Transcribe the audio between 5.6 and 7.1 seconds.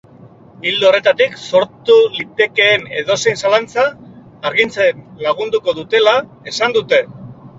duela esan dute.